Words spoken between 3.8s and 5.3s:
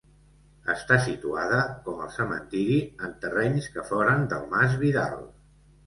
foren del mas Vidal.